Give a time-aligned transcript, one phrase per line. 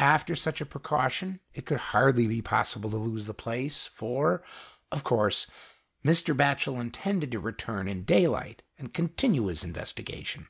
[0.00, 4.42] After such a precaution it could hardly be possible to lose the place— for,
[4.90, 5.46] of course,
[6.04, 6.36] Mr.
[6.36, 10.48] Batchel intended to return in day light and continue his investigation.